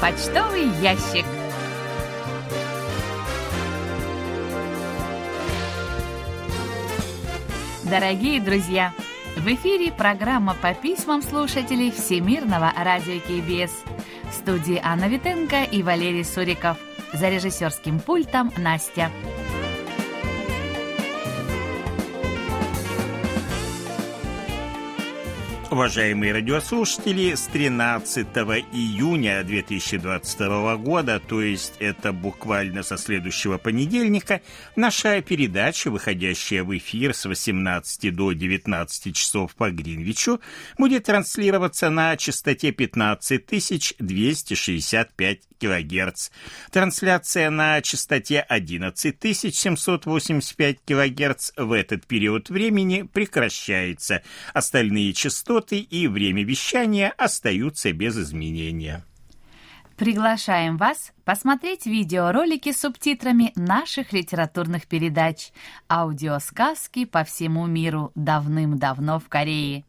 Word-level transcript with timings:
Почтовый 0.00 0.68
ящик. 0.80 1.26
Дорогие 7.82 8.40
друзья, 8.40 8.92
в 9.36 9.44
эфире 9.48 9.90
программа 9.90 10.54
по 10.54 10.72
письмам 10.72 11.20
слушателей 11.20 11.90
Всемирного 11.90 12.72
радио 12.76 13.18
КБС. 13.18 13.72
В 14.30 14.34
студии 14.34 14.80
Анна 14.84 15.08
Витенко 15.08 15.64
и 15.64 15.82
Валерий 15.82 16.24
Суриков. 16.24 16.76
За 17.12 17.28
режиссерским 17.28 17.98
пультом 17.98 18.52
Настя. 18.56 19.10
Уважаемые 25.70 26.32
радиослушатели, 26.32 27.34
с 27.34 27.42
13 27.42 28.26
июня 28.72 29.44
2022 29.44 30.76
года, 30.78 31.20
то 31.20 31.42
есть 31.42 31.74
это 31.78 32.14
буквально 32.14 32.82
со 32.82 32.96
следующего 32.96 33.58
понедельника, 33.58 34.40
наша 34.76 35.20
передача, 35.20 35.90
выходящая 35.90 36.64
в 36.64 36.74
эфир 36.74 37.12
с 37.12 37.26
18 37.26 38.16
до 38.16 38.32
19 38.32 39.14
часов 39.14 39.54
по 39.56 39.70
Гринвичу, 39.70 40.40
будет 40.78 41.04
транслироваться 41.04 41.90
на 41.90 42.16
частоте 42.16 42.72
15265 42.72 45.40
кГц. 45.60 46.30
Трансляция 46.70 47.50
на 47.50 47.82
частоте 47.82 48.40
11785 48.40 50.78
кГц 50.86 51.50
в 51.56 51.72
этот 51.72 52.06
период 52.06 52.48
времени 52.48 53.02
прекращается. 53.02 54.22
Остальные 54.54 55.12
частоты 55.12 55.57
частоты 55.58 55.80
и 55.80 56.06
время 56.06 56.44
вещания 56.44 57.12
остаются 57.16 57.92
без 57.92 58.16
изменения. 58.16 59.04
Приглашаем 59.96 60.76
вас 60.76 61.12
посмотреть 61.24 61.86
видеоролики 61.86 62.72
с 62.72 62.80
субтитрами 62.80 63.52
наших 63.56 64.12
литературных 64.12 64.86
передач, 64.86 65.50
аудиосказки 65.88 67.04
по 67.04 67.24
всему 67.24 67.66
миру 67.66 68.12
давным-давно 68.14 69.18
в 69.18 69.28
Корее. 69.28 69.84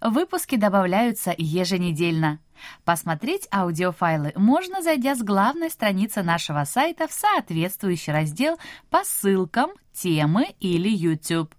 Выпуски 0.00 0.56
добавляются 0.56 1.32
еженедельно. 1.38 2.40
Посмотреть 2.84 3.46
аудиофайлы 3.52 4.32
можно, 4.36 4.82
зайдя 4.82 5.14
с 5.14 5.22
главной 5.22 5.70
страницы 5.70 6.22
нашего 6.22 6.64
сайта 6.64 7.06
в 7.06 7.12
соответствующий 7.12 8.12
раздел 8.12 8.58
по 8.90 9.04
ссылкам, 9.04 9.70
темы 9.92 10.48
или 10.60 10.88
YouTube. 10.88 11.54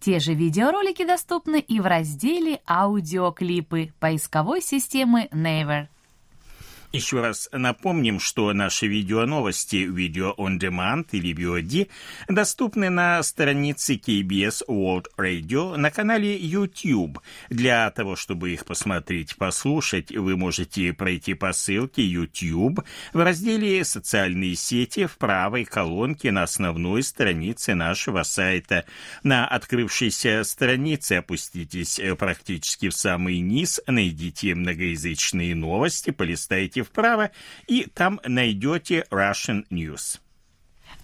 Те 0.00 0.20
же 0.20 0.34
видеоролики 0.34 1.04
доступны 1.04 1.60
и 1.60 1.80
в 1.80 1.86
разделе 1.86 2.60
«Аудиоклипы» 2.66 3.92
поисковой 3.98 4.60
системы 4.60 5.28
Naver. 5.32 5.88
Еще 6.90 7.20
раз 7.20 7.50
напомним, 7.52 8.18
что 8.18 8.50
наши 8.54 8.86
видеоновости 8.86 9.76
«Видео 9.76 10.34
on 10.38 10.58
Demand» 10.58 11.06
или 11.12 11.34
VOD 11.34 11.90
доступны 12.28 12.88
на 12.88 13.22
странице 13.22 13.96
KBS 13.96 14.62
World 14.66 15.04
Radio 15.18 15.76
на 15.76 15.90
канале 15.90 16.38
YouTube. 16.38 17.20
Для 17.50 17.90
того, 17.90 18.16
чтобы 18.16 18.54
их 18.54 18.64
посмотреть, 18.64 19.36
послушать, 19.36 20.12
вы 20.12 20.38
можете 20.38 20.94
пройти 20.94 21.34
по 21.34 21.52
ссылке 21.52 22.02
YouTube 22.02 22.80
в 23.12 23.18
разделе 23.20 23.84
«Социальные 23.84 24.56
сети» 24.56 25.04
в 25.04 25.18
правой 25.18 25.66
колонке 25.66 26.32
на 26.32 26.44
основной 26.44 27.02
странице 27.02 27.74
нашего 27.74 28.22
сайта. 28.22 28.86
На 29.22 29.46
открывшейся 29.46 30.42
странице 30.42 31.16
опуститесь 31.16 32.00
практически 32.18 32.88
в 32.88 32.94
самый 32.94 33.40
низ, 33.40 33.78
найдите 33.86 34.54
многоязычные 34.54 35.54
новости, 35.54 36.12
полистайте 36.12 36.77
вправо, 36.82 37.30
и 37.66 37.86
там 37.92 38.20
найдете 38.24 39.06
Russian 39.10 39.66
News. 39.70 40.20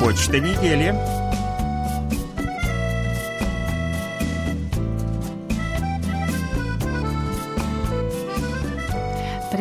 Почта 0.00 0.38
недели. 0.38 1.13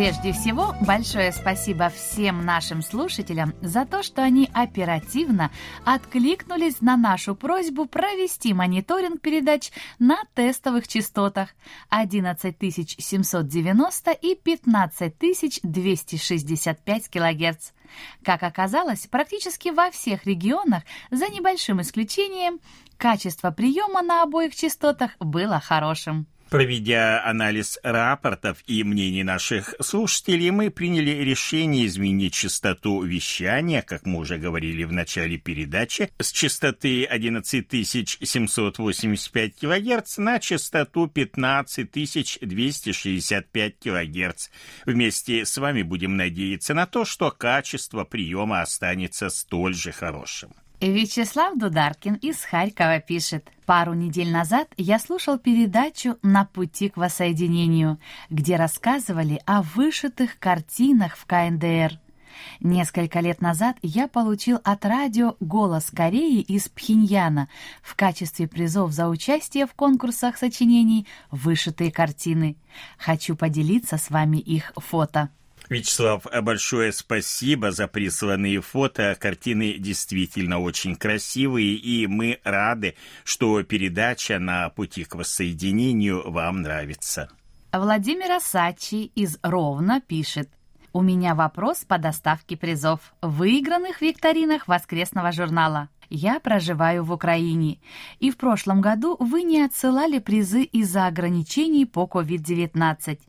Прежде 0.03 0.33
всего, 0.33 0.75
большое 0.81 1.31
спасибо 1.31 1.87
всем 1.87 2.43
нашим 2.43 2.81
слушателям 2.81 3.53
за 3.61 3.85
то, 3.85 4.03
что 4.03 4.21
они 4.21 4.49
оперативно 4.53 5.49
откликнулись 5.85 6.81
на 6.81 6.97
нашу 6.97 7.35
просьбу 7.35 7.85
провести 7.85 8.53
мониторинг 8.53 9.21
передач 9.21 9.71
на 9.99 10.17
тестовых 10.33 10.89
частотах 10.89 11.51
11790 11.87 14.11
и 14.11 14.35
15265 14.35 17.07
кГц. 17.07 17.71
Как 18.25 18.43
оказалось, 18.43 19.07
практически 19.07 19.69
во 19.69 19.89
всех 19.89 20.25
регионах, 20.25 20.83
за 21.11 21.29
небольшим 21.29 21.79
исключением, 21.79 22.59
качество 22.97 23.51
приема 23.51 24.01
на 24.01 24.23
обоих 24.23 24.53
частотах 24.53 25.11
было 25.19 25.61
хорошим. 25.61 26.27
Проведя 26.53 27.25
анализ 27.25 27.79
рапортов 27.81 28.59
и 28.67 28.83
мнений 28.83 29.23
наших 29.23 29.73
слушателей, 29.81 30.51
мы 30.51 30.69
приняли 30.69 31.23
решение 31.23 31.87
изменить 31.87 32.35
частоту 32.35 33.01
вещания, 33.01 33.81
как 33.81 34.05
мы 34.05 34.19
уже 34.19 34.37
говорили 34.37 34.83
в 34.83 34.91
начале 34.91 35.39
передачи, 35.39 36.11
с 36.19 36.31
частоты 36.31 37.05
11785 37.05 39.55
кГц 39.55 40.17
на 40.19 40.39
частоту 40.39 41.07
15265 41.07 43.79
кГц. 43.79 44.49
Вместе 44.85 45.45
с 45.47 45.57
вами 45.57 45.81
будем 45.81 46.17
надеяться 46.17 46.75
на 46.75 46.85
то, 46.85 47.03
что 47.03 47.31
качество 47.31 48.03
приема 48.03 48.61
останется 48.61 49.29
столь 49.29 49.73
же 49.73 49.91
хорошим. 49.91 50.53
Вячеслав 50.91 51.57
Дударкин 51.57 52.15
из 52.15 52.43
Харькова 52.43 52.99
пишет. 52.99 53.49
Пару 53.65 53.93
недель 53.93 54.29
назад 54.29 54.67
я 54.75 54.99
слушал 54.99 55.37
передачу 55.37 56.17
«На 56.21 56.43
пути 56.43 56.89
к 56.89 56.97
воссоединению», 56.97 57.99
где 58.29 58.57
рассказывали 58.57 59.41
о 59.45 59.61
вышитых 59.61 60.37
картинах 60.39 61.15
в 61.15 61.25
КНДР. 61.25 61.99
Несколько 62.59 63.21
лет 63.21 63.39
назад 63.39 63.77
я 63.81 64.09
получил 64.09 64.59
от 64.63 64.83
радио 64.83 65.37
«Голос 65.39 65.89
Кореи» 65.89 66.41
из 66.41 66.67
Пхеньяна 66.67 67.47
в 67.81 67.95
качестве 67.95 68.49
призов 68.49 68.91
за 68.91 69.07
участие 69.07 69.67
в 69.67 69.73
конкурсах 69.75 70.37
сочинений 70.37 71.07
«Вышитые 71.31 71.93
картины». 71.93 72.57
Хочу 72.97 73.37
поделиться 73.37 73.97
с 73.97 74.09
вами 74.09 74.37
их 74.37 74.73
фото. 74.75 75.29
Вячеслав, 75.69 76.25
большое 76.41 76.91
спасибо 76.91 77.71
за 77.71 77.87
присланные 77.87 78.61
фото. 78.61 79.15
Картины 79.19 79.77
действительно 79.79 80.59
очень 80.59 80.95
красивые, 80.95 81.75
и 81.75 82.05
мы 82.07 82.39
рады, 82.43 82.95
что 83.23 83.63
передача 83.63 84.39
на 84.39 84.69
пути 84.69 85.03
к 85.03 85.15
воссоединению 85.15 86.29
вам 86.29 86.61
нравится. 86.61 87.29
Владимир 87.71 88.33
Асачи 88.33 89.05
из 89.15 89.39
Ровно 89.41 89.99
пишет. 90.01 90.49
У 90.95 91.01
меня 91.01 91.33
вопрос 91.33 91.85
по 91.85 91.97
доставке 91.97 92.55
призов, 92.55 93.15
выигранных 93.23 93.97
в 93.97 94.01
викторинах 94.03 94.67
воскресного 94.67 95.31
журнала. 95.31 95.89
Я 96.09 96.39
проживаю 96.39 97.03
в 97.03 97.11
Украине, 97.11 97.79
и 98.19 98.29
в 98.29 98.37
прошлом 98.37 98.79
году 98.79 99.17
вы 99.19 99.41
не 99.41 99.63
отсылали 99.63 100.19
призы 100.19 100.61
из-за 100.61 101.07
ограничений 101.07 101.87
по 101.87 102.03
COVID-19. 102.03 103.19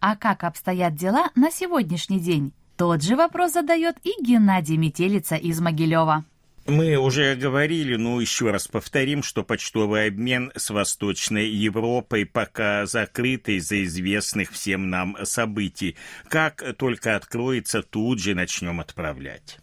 А 0.00 0.16
как 0.16 0.44
обстоят 0.44 0.94
дела 0.94 1.30
на 1.34 1.50
сегодняшний 1.50 2.20
день? 2.20 2.52
Тот 2.76 3.02
же 3.02 3.16
вопрос 3.16 3.52
задает 3.52 3.96
и 4.04 4.12
Геннадий 4.22 4.76
Метелица 4.76 5.36
из 5.36 5.60
Могилева. 5.60 6.24
Мы 6.66 6.96
уже 6.96 7.34
говорили, 7.34 7.96
но 7.96 8.20
еще 8.20 8.50
раз 8.50 8.68
повторим, 8.68 9.22
что 9.22 9.42
почтовый 9.42 10.06
обмен 10.06 10.52
с 10.54 10.70
Восточной 10.70 11.48
Европой 11.48 12.26
пока 12.26 12.86
закрыт 12.86 13.48
из-за 13.48 13.82
известных 13.84 14.52
всем 14.52 14.88
нам 14.88 15.16
событий. 15.24 15.96
Как 16.28 16.62
только 16.76 17.16
откроется, 17.16 17.82
тут 17.82 18.20
же 18.20 18.34
начнем 18.34 18.80
отправлять. 18.80 19.58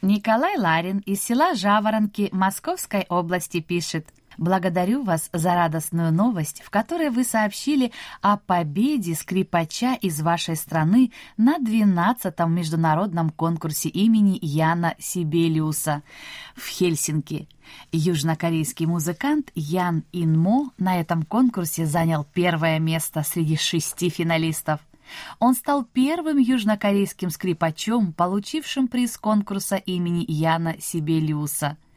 Николай 0.00 0.56
Ларин 0.56 0.98
из 1.00 1.22
села 1.22 1.54
Жаворонки 1.56 2.28
Московской 2.30 3.04
области 3.08 3.60
пишет. 3.60 4.06
Благодарю 4.38 5.02
вас 5.02 5.30
за 5.32 5.56
радостную 5.56 6.12
новость, 6.12 6.62
в 6.64 6.70
которой 6.70 7.10
вы 7.10 7.24
сообщили 7.24 7.90
о 8.22 8.36
победе 8.36 9.16
скрипача 9.16 9.94
из 9.94 10.20
вашей 10.20 10.54
страны 10.54 11.10
на 11.36 11.58
12-м 11.58 12.54
международном 12.54 13.30
конкурсе 13.30 13.88
имени 13.88 14.38
Яна 14.40 14.94
Сибелиуса 15.00 16.04
в 16.54 16.68
Хельсинки. 16.68 17.48
Южнокорейский 17.90 18.86
музыкант 18.86 19.50
Ян 19.56 20.04
Инмо 20.12 20.70
на 20.78 21.00
этом 21.00 21.24
конкурсе 21.24 21.84
занял 21.84 22.24
первое 22.24 22.78
место 22.78 23.24
среди 23.24 23.56
шести 23.56 24.08
финалистов. 24.08 24.78
Он 25.40 25.54
стал 25.54 25.82
первым 25.82 26.38
южнокорейским 26.38 27.30
скрипачом, 27.30 28.12
получившим 28.12 28.86
приз 28.86 29.18
конкурса 29.18 29.76
имени 29.76 30.24
Яна 30.28 30.76
Сибелиуса– 30.78 31.76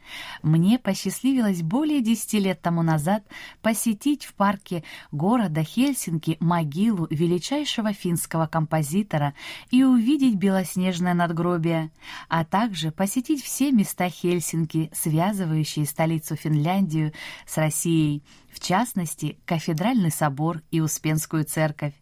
мне 0.42 0.80
посчастливилось 0.80 1.62
более 1.62 2.02
десяти 2.02 2.40
лет 2.40 2.62
тому 2.62 2.82
назад 2.82 3.24
посетить 3.62 4.26
в 4.26 4.34
парке 4.34 4.84
города 5.12 5.64
Хельсинки 5.64 6.38
могилу 6.40 7.08
величайшего 7.10 7.94
финского 7.94 8.48
композитора 8.48 9.34
и 9.70 9.84
увидеть 9.84 10.36
белоснежное 10.36 11.14
надгробие, 11.14 11.92
а 12.30 12.46
также 12.46 12.92
посетить 12.92 13.44
все 13.44 13.72
места 13.72 14.10
Хельсинки, 14.10 14.90
связывающие 14.94 15.86
столицу 15.86 16.36
Финляндию 16.36 17.14
с 17.46 17.58
Россией, 17.58 18.24
в 18.52 18.60
частности, 18.60 19.38
Кафедральный 19.46 20.12
собор 20.12 20.62
и 20.72 20.82
Успенскую 20.82 21.46
церковь. 21.46 21.94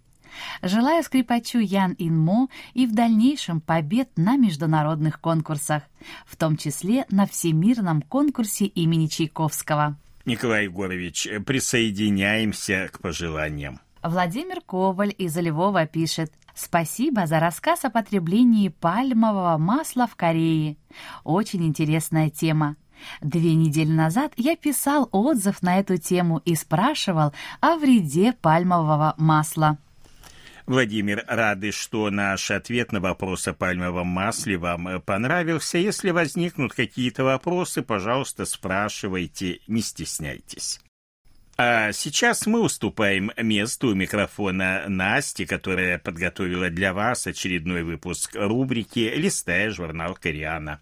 Желаю 0.61 1.03
скрипачу 1.03 1.59
Ян 1.59 1.95
Инмо 1.97 2.47
и 2.73 2.85
в 2.85 2.93
дальнейшем 2.93 3.61
побед 3.61 4.09
на 4.17 4.37
международных 4.37 5.19
конкурсах, 5.19 5.83
в 6.25 6.35
том 6.35 6.57
числе 6.57 7.05
на 7.09 7.25
Всемирном 7.25 8.01
конкурсе 8.01 8.65
имени 8.65 9.07
Чайковского. 9.07 9.97
Николай 10.25 10.65
Егорович, 10.65 11.27
присоединяемся 11.45 12.89
к 12.91 12.99
пожеланиям. 12.99 13.79
Владимир 14.03 14.61
Коваль 14.61 15.13
из 15.17 15.35
Львова 15.37 15.85
пишет 15.85 16.31
«Спасибо 16.55 17.25
за 17.25 17.39
рассказ 17.39 17.83
о 17.85 17.89
потреблении 17.89 18.69
пальмового 18.69 19.57
масла 19.57 20.07
в 20.07 20.15
Корее. 20.15 20.77
Очень 21.23 21.65
интересная 21.65 22.29
тема. 22.29 22.75
Две 23.21 23.55
недели 23.55 23.91
назад 23.91 24.33
я 24.35 24.55
писал 24.55 25.09
отзыв 25.11 25.61
на 25.61 25.79
эту 25.79 25.97
тему 25.97 26.41
и 26.45 26.55
спрашивал 26.55 27.33
о 27.61 27.77
вреде 27.77 28.33
пальмового 28.33 29.15
масла. 29.17 29.77
Владимир, 30.69 31.25
рады, 31.27 31.71
что 31.71 32.11
наш 32.11 32.51
ответ 32.51 32.91
на 32.91 32.99
вопрос 32.99 33.47
о 33.47 33.53
пальмовом 33.55 34.05
масле 34.05 34.55
вам 34.55 35.01
понравился. 35.01 35.79
Если 35.79 36.11
возникнут 36.11 36.73
какие-то 36.73 37.23
вопросы, 37.23 37.81
пожалуйста, 37.81 38.45
спрашивайте, 38.45 39.61
не 39.65 39.81
стесняйтесь. 39.81 40.79
А 41.57 41.91
сейчас 41.91 42.45
мы 42.45 42.61
уступаем 42.61 43.31
месту 43.35 43.87
у 43.87 43.95
микрофона 43.95 44.83
Насти, 44.87 45.47
которая 45.47 45.97
подготовила 45.97 46.69
для 46.69 46.93
вас 46.93 47.25
очередной 47.25 47.81
выпуск 47.81 48.35
рубрики 48.35 49.11
«Листая 49.15 49.71
журнал 49.71 50.13
Кориана». 50.21 50.81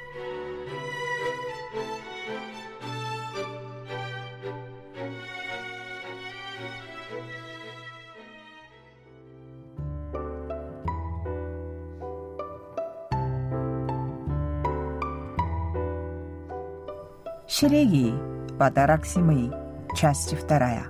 Шереги. 17.53 18.13
Подарок 18.57 19.05
семьи. 19.05 19.51
Часть 19.93 20.33
вторая. 20.37 20.83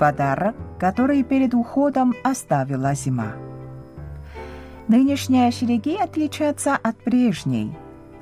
Подарок, 0.00 0.56
который 0.80 1.22
перед 1.22 1.54
уходом 1.54 2.14
оставила 2.24 2.94
зима. 2.94 3.36
Нынешняя 4.88 5.52
Шереги 5.52 5.94
отличается 5.94 6.74
от 6.74 6.96
прежней. 6.96 7.78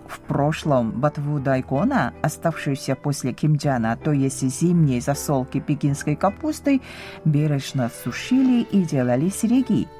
В 0.07 0.21
прошлом 0.21 0.91
ботву 0.91 1.41
дайкона, 1.41 2.13
оставшуюся 2.21 2.95
после 2.95 3.33
кимджана, 3.33 3.97
то 3.97 4.13
есть 4.13 4.43
зимней 4.43 5.01
засолки 5.01 5.61
пекинской 5.61 6.15
капустой, 6.15 6.83
бережно 7.25 7.91
сушили 8.05 8.65
и 8.65 8.83
делали 8.83 9.31
сереги– 9.31 9.89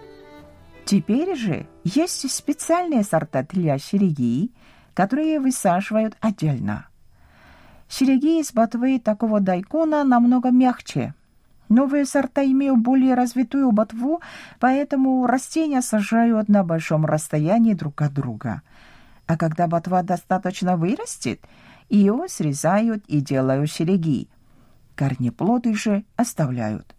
Теперь 0.91 1.37
же 1.37 1.69
есть 1.85 2.29
специальные 2.29 3.05
сорта 3.05 3.45
для 3.45 3.79
сереги, 3.79 4.51
которые 4.93 5.39
высаживают 5.39 6.17
отдельно. 6.21 6.89
Сереги 7.89 8.41
из 8.41 8.53
ботвы 8.53 8.99
такого 8.99 9.39
дайкона 9.39 10.03
намного 10.03 10.51
мягче. 10.51 11.15
Новые 11.69 12.07
сорта 12.07 12.45
имеют 12.45 12.81
более 12.81 13.15
развитую 13.15 13.71
ботву, 13.71 14.21
поэтому 14.59 15.29
растения 15.29 15.81
сажают 15.81 16.49
на 16.49 16.65
большом 16.65 17.07
расстоянии 17.07 17.75
друг 17.75 18.03
от 18.03 18.13
друга. 18.13 18.63
А 19.29 19.37
когда 19.37 19.69
ботва 19.69 20.03
достаточно 20.03 20.77
вырастет, 20.77 21.41
ее 21.89 22.25
срезают 22.29 23.05
и 23.07 23.21
делают 23.21 23.71
сереги. 23.71 24.27
Корнеплоды 24.97 25.73
же 25.73 26.05
оставляют. 26.17 26.97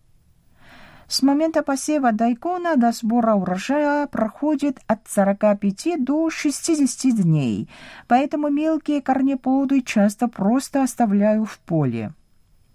С 1.12 1.24
момента 1.24 1.62
посева 1.62 2.13
дайкона 2.13 2.77
до 2.77 2.94
сбора 2.94 3.34
урожая 3.34 4.08
проходит 4.08 4.80
от 4.88 5.00
45 5.10 6.06
до 6.06 6.30
60 6.30 7.15
дней, 7.22 7.68
поэтому 8.08 8.50
мелкие 8.50 9.01
корнеплоды 9.01 9.82
часто 9.82 10.30
просто 10.30 10.84
оставляю 10.84 11.44
в 11.44 11.60
поле. 11.60 12.13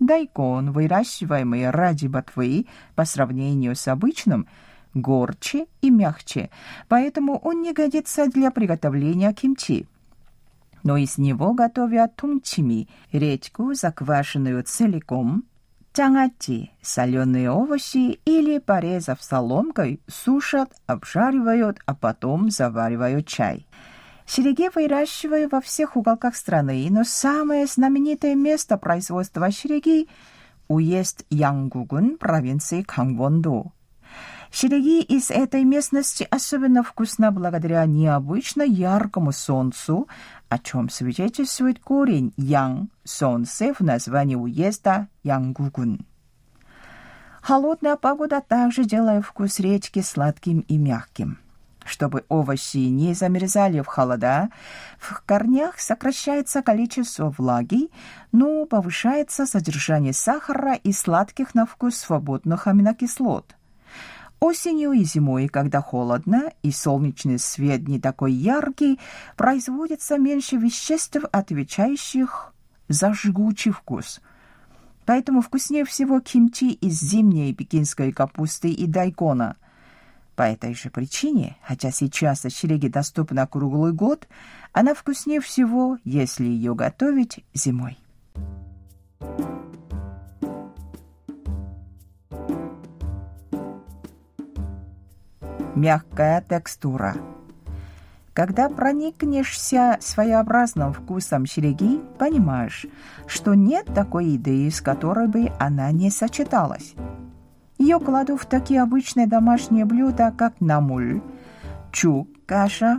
Дайкон, 0.01 0.73
выращиваемый 0.73 1.71
ради 1.71 2.09
ботвы, 2.09 2.67
по 2.95 3.07
сравнению 3.07 3.75
с 3.75 3.89
обычным, 3.89 4.47
горче 4.93 5.65
и 5.81 5.89
мягче, 5.89 6.51
поэтому 6.89 7.39
он 7.39 7.63
не 7.63 7.73
годится 7.73 8.27
для 8.27 8.51
приготовления 8.51 9.33
кимчи. 9.33 9.87
Но 10.83 10.99
из 10.99 11.17
него 11.17 11.55
готовят 11.55 12.17
тунчими, 12.17 12.87
редьку, 13.13 13.73
заквашенную 13.73 14.63
целиком, 14.63 15.45
Тянгати– 15.97 16.73
соленые 16.83 17.51
овощи 17.51 18.21
или, 18.27 18.59
порезав 18.59 19.23
соломкой, 19.23 19.99
сушат, 20.07 20.71
обжаривают, 20.87 21.79
а 21.87 21.95
потом 21.95 22.51
заваривают 22.51 23.27
чай. 23.27 23.67
Сереги 24.27 24.69
выращивают 24.75 25.53
во 25.53 25.63
всех 25.63 25.97
уголках 25.97 26.37
страны, 26.37 26.87
но 26.91 27.03
самое 27.05 27.67
знаменитое 27.67 28.35
место 28.35 28.77
производства 28.77 29.51
сереги– 29.51 30.07
уезд 30.69 31.25
Янгугун 31.31 32.19
провинции 32.19 32.83
Кангвонду. 32.83 33.73
Сереги 34.51 35.03
из 35.03 35.31
этой 35.31 35.65
местности 35.65 36.27
особенно 36.31 36.83
вкусно 36.83 37.31
благодаря 37.33 37.85
необычно 37.87 38.63
яркому 38.63 39.33
солнцу, 39.33 40.09
о 40.49 40.59
чем 40.59 40.89
свидетельствует 40.89 41.81
корень 41.81 42.33
«양»— 42.37 42.89
солнце 43.05 43.75
в 43.75 43.81
названии 43.81 44.37
уезда 44.37 45.09
Янгугун. 45.23 46.07
Холодная 47.43 47.97
погода 47.97 48.41
также 48.41 48.85
делает 48.85 49.25
вкус 49.25 49.61
речки 49.61 50.01
сладким 50.01 50.61
и 50.61 50.77
мягким. 50.79 51.39
Чтобы 51.85 52.25
овощи 52.29 52.79
не 52.79 53.15
замерзали 53.15 53.81
в 53.81 53.87
холода, 53.87 54.51
в 54.99 55.23
корнях 55.25 55.79
сокращается 55.79 56.61
количество 56.63 57.33
влаги, 57.39 57.91
но 58.33 58.67
повышается 58.67 59.47
содержание 59.47 60.13
сахара 60.13 60.75
и 60.75 60.93
сладких 60.93 61.55
на 61.55 61.65
вкус 61.65 61.95
свободных 61.95 62.67
аминокислот. 62.67 63.55
Осенью 64.39 64.93
и 64.93 65.03
зимой, 65.03 65.49
когда 65.49 65.81
холодно 65.81 66.53
и 66.63 66.71
солнечный 66.71 67.39
свет 67.39 67.89
не 67.89 67.99
такой 67.99 68.33
яркий, 68.33 69.01
производится 69.37 70.19
меньше 70.19 70.57
веществ, 70.57 71.17
отвечающих 71.33 72.53
за 72.89 73.15
жгучий 73.15 73.71
вкус. 73.71 74.21
Поэтому 75.07 75.41
вкуснее 75.41 75.85
всего 75.85 76.21
кимчи 76.21 76.73
из 76.73 77.01
зимней 77.01 77.55
пекинской 77.55 78.13
капусты 78.13 78.71
и 78.71 78.87
дайкона. 78.87 79.57
По 80.35 80.43
этой 80.43 80.75
же 80.75 80.91
причине, 80.91 81.57
хотя 81.63 81.91
сейчас 81.91 82.45
очереди 82.45 82.89
доступна 82.89 83.47
круглый 83.47 83.93
год, 83.93 84.29
она 84.73 84.93
вкуснее 84.93 85.41
всего, 85.41 85.97
если 86.05 86.45
ее 86.45 86.75
готовить 86.75 87.43
зимой. 87.55 87.97
Мягкая 95.77 96.43
текстура. 96.49 97.15
Когда 98.33 98.71
проникнешься 98.71 99.99
своеобразным 100.01 100.95
вкусом 100.95 101.45
череги, 101.45 102.01
понимаешь, 102.19 102.87
что 103.27 103.53
нет 103.53 103.85
такой 103.95 104.37
идеи, 104.37 104.71
с 104.71 104.81
которой 104.81 105.29
бы 105.29 105.53
она 105.59 105.93
не 105.93 106.11
сочеталась. 106.11 106.95
Ее 107.77 108.01
кладу 108.01 108.39
в 108.39 108.47
такие 108.47 108.81
обычные 108.81 109.27
домашние 109.27 109.85
блюда, 109.85 110.33
как 110.35 110.63
намуль, 110.63 111.21
чук, 111.93 112.27
каша, 112.47 112.99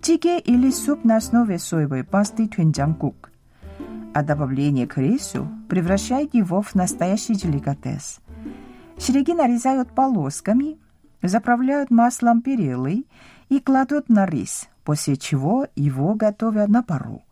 тике 0.00 0.38
или 0.38 0.70
суп 0.70 1.04
на 1.04 1.18
основе 1.18 1.58
соевой 1.58 2.04
пасты 2.04 2.48
тюнджангкук. 2.48 3.32
А 4.14 4.22
добавление 4.22 4.86
к 4.86 4.96
рису 4.96 5.46
превращает 5.68 6.32
его 6.32 6.62
в 6.62 6.74
настоящий 6.74 7.34
деликатес. 7.34 8.20
Череги 8.96 9.34
нарезают 9.34 9.94
полосками, 9.94 10.78
заправляют 11.28 11.90
маслом 11.90 12.42
перелый 12.42 13.06
и 13.48 13.60
кладут 13.60 14.08
на 14.08 14.26
рис, 14.26 14.68
после 14.84 15.16
чего 15.16 15.66
его 15.74 16.14
готовят 16.14 16.68
на 16.68 16.82
пару. 16.82 17.22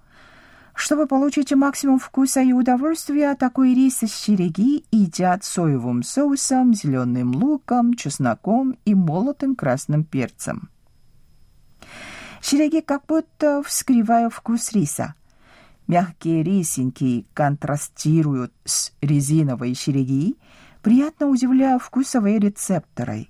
Чтобы 0.74 1.06
получить 1.06 1.52
максимум 1.52 1.98
вкуса 1.98 2.40
и 2.40 2.52
удовольствия, 2.52 3.34
такой 3.34 3.74
рис 3.74 4.02
из 4.02 4.14
череги 4.14 4.84
едят 4.90 5.44
соевым 5.44 6.02
соусом, 6.02 6.72
зеленым 6.72 7.34
луком, 7.34 7.94
чесноком 7.94 8.78
и 8.84 8.94
молотым 8.94 9.54
красным 9.54 10.02
перцем. 10.04 10.70
Череги 12.40 12.80
как 12.80 13.06
будто 13.06 13.62
вскрывают 13.62 14.32
вкус 14.32 14.72
риса. 14.72 15.14
Мягкие 15.86 16.42
рисинки 16.42 17.26
контрастируют 17.34 18.52
с 18.64 18.92
резиновой 19.02 19.74
череги, 19.74 20.36
приятно 20.80 21.28
удивляя 21.28 21.78
вкусовые 21.78 22.38
рецепторы. 22.38 23.28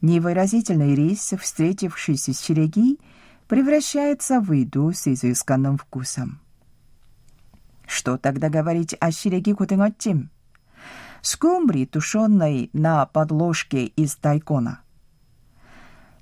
Невыразительный 0.00 0.94
рис, 0.94 1.34
встретившийся 1.38 2.32
с 2.32 2.40
череги, 2.40 2.98
превращается 3.48 4.40
в 4.40 4.52
еду 4.52 4.92
с 4.92 5.06
изысканным 5.06 5.76
вкусом. 5.76 6.40
Что 7.86 8.16
тогда 8.16 8.48
говорить 8.48 8.94
о 8.94 9.12
череги 9.12 9.52
кутынготим? 9.52 10.30
Скумбри, 11.22 11.84
тушеной 11.84 12.70
на 12.72 13.04
подложке 13.04 13.84
из 13.84 14.16
тайкона. 14.16 14.80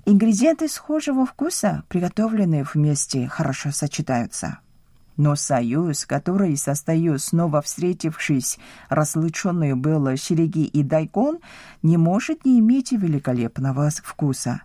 Ингредиенты 0.05 0.67
схожего 0.67 1.25
вкуса, 1.25 1.83
приготовленные 1.87 2.65
вместе, 2.73 3.27
хорошо 3.27 3.71
сочетаются. 3.71 4.59
Но 5.19 5.35
союз, 5.35 6.05
который 6.05 6.55
состою 6.55 7.19
снова 7.19 7.61
встретившись, 7.61 8.57
разлученные 8.87 9.75
было 9.75 10.15
череги 10.15 10.63
и 10.63 10.81
дайкон, 10.81 11.39
не 11.83 11.97
может 11.97 12.45
не 12.45 12.61
иметь 12.61 12.93
великолепного 12.93 13.89
вкуса. 13.89 14.61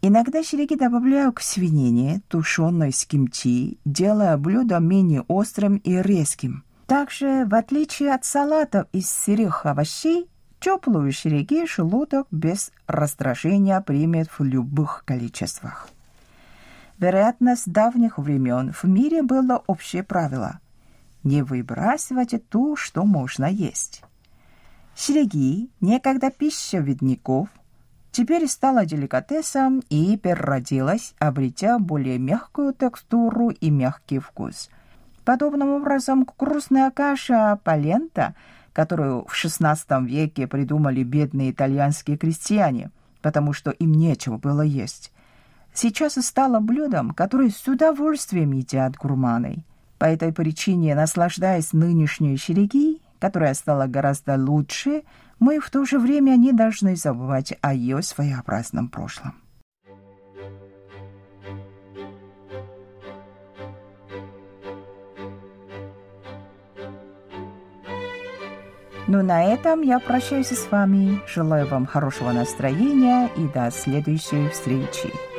Иногда 0.00 0.44
череги 0.44 0.76
добавляю 0.76 1.32
к 1.32 1.40
свинине, 1.40 2.22
тушеной 2.28 2.92
с 2.92 3.04
кимчи, 3.04 3.80
делая 3.84 4.36
блюдо 4.36 4.78
менее 4.78 5.22
острым 5.22 5.78
и 5.78 6.00
резким. 6.00 6.62
Также, 6.86 7.44
в 7.44 7.56
отличие 7.56 8.14
от 8.14 8.24
салатов 8.24 8.86
из 8.92 9.10
сырых 9.10 9.66
овощей, 9.66 10.30
теплую 10.60 11.10
череги 11.10 11.66
желудок 11.66 12.28
без 12.30 12.70
раздражения 12.86 13.80
примет 13.80 14.28
в 14.38 14.44
любых 14.44 15.02
количествах. 15.04 15.88
Вероятно, 16.98 17.56
с 17.56 17.64
давних 17.66 18.18
времен 18.18 18.72
в 18.72 18.84
мире 18.84 19.22
было 19.22 19.62
общее 19.66 20.02
правило– 20.02 20.60
не 21.24 21.42
выбрасывать 21.42 22.34
ту, 22.48 22.76
что 22.76 23.04
можно 23.04 23.44
есть. 23.44 24.02
Сереги, 24.94 25.70
некогда 25.80 26.30
пища 26.30 26.80
бедняков, 26.80 27.48
теперь 28.10 28.46
стала 28.48 28.84
деликатесом 28.84 29.82
и 29.88 30.16
переродилась, 30.16 31.14
обретя 31.18 31.78
более 31.78 32.18
мягкую 32.18 32.74
текстуру 32.74 33.50
и 33.50 33.70
мягкий 33.70 34.18
вкус. 34.18 34.68
Подобным 35.24 35.70
образом 35.70 36.24
кукурузная 36.24 36.90
каша 36.90 37.58
палента, 37.62 38.34
которую 38.72 39.24
в 39.26 39.32
XVI 39.32 40.04
веке 40.04 40.46
придумали 40.46 41.04
бедные 41.04 41.52
итальянские 41.52 42.16
крестьяне, 42.16 42.90
потому 43.22 43.52
что 43.52 43.70
им 43.70 43.92
нечего 43.92 44.38
было 44.38 44.62
есть, 44.62 45.12
сейчас 45.72 46.18
и 46.18 46.22
стало 46.22 46.60
блюдом, 46.60 47.10
которое 47.10 47.50
с 47.50 47.66
удовольствием 47.66 48.52
едят 48.52 48.96
гурманы. 48.96 49.64
По 49.98 50.06
этой 50.06 50.32
причине, 50.32 50.94
наслаждаясь 50.94 51.72
нынешней 51.72 52.36
череги, 52.36 53.00
которая 53.18 53.54
стала 53.54 53.86
гораздо 53.86 54.36
лучше, 54.36 55.04
мы 55.38 55.60
в 55.60 55.70
то 55.70 55.84
же 55.84 55.98
время 55.98 56.36
не 56.36 56.52
должны 56.52 56.96
забывать 56.96 57.54
о 57.60 57.72
ее 57.72 58.02
своеобразном 58.02 58.88
прошлом. 58.88 59.34
Ну, 69.08 69.22
на 69.22 69.44
этом 69.44 69.82
я 69.82 69.98
прощаюсь 69.98 70.46
с 70.46 70.70
вами. 70.70 71.20
Желаю 71.26 71.66
вам 71.66 71.86
хорошего 71.86 72.32
настроения 72.32 73.28
и 73.36 73.46
до 73.46 73.70
следующей 73.70 74.48
встречи. 74.48 75.31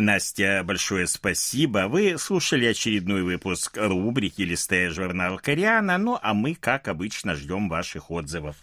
Настя, 0.00 0.62
большое 0.64 1.06
спасибо. 1.06 1.86
Вы 1.88 2.18
слушали 2.18 2.66
очередной 2.66 3.22
выпуск 3.22 3.76
рубрики 3.76 4.42
«Листая 4.42 4.90
журнал 4.90 5.38
Кориана», 5.38 5.98
ну 5.98 6.18
а 6.20 6.34
мы, 6.34 6.54
как 6.54 6.88
обычно, 6.88 7.34
ждем 7.34 7.68
ваших 7.68 8.10
отзывов. 8.10 8.56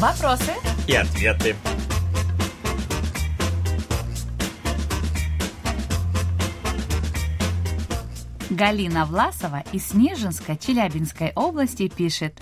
Вопросы 0.00 0.52
и 0.86 0.94
ответы. 0.94 1.56
Галина 8.54 9.04
Власова 9.04 9.64
из 9.72 9.88
Снежинска 9.88 10.56
Челябинской 10.56 11.32
области 11.34 11.88
пишет 11.88 12.40